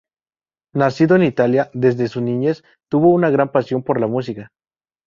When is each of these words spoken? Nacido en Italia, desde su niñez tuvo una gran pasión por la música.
Nacido 0.73 1.15
en 1.15 1.21
Italia, 1.21 1.69
desde 1.75 2.07
su 2.07 2.21
niñez 2.21 2.63
tuvo 2.89 3.11
una 3.13 3.29
gran 3.29 3.51
pasión 3.51 3.83
por 3.83 4.01
la 4.01 4.07
música. 4.07 4.51